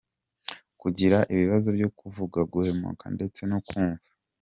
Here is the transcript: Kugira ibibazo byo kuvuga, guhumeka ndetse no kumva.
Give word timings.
Kugira 0.81 1.17
ibibazo 1.33 1.67
byo 1.77 1.89
kuvuga, 1.99 2.39
guhumeka 2.51 3.05
ndetse 3.15 3.41
no 3.51 3.59
kumva. 3.67 4.05